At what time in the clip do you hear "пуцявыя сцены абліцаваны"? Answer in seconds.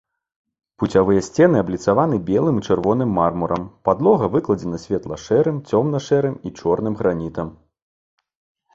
0.83-2.17